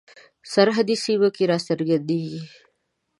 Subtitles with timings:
[0.53, 2.41] سرحدي سیمه کې را څرګندیږي.